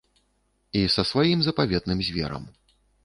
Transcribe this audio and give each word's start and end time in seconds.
І 0.79 0.81
са 0.95 1.05
сваім 1.11 1.39
запаветным 1.49 2.03
зверам. 2.09 2.43